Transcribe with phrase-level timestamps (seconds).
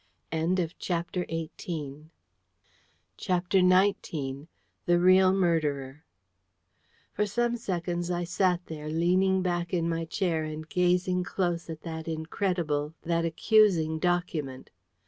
[0.79, 2.05] CHAPTER XIX.
[3.19, 4.45] THE
[4.99, 6.03] REAL MURDERER
[7.13, 11.81] For some seconds I sat there, leaning back in my chair and gazing close at
[11.83, 14.71] that incredible, that accusing document.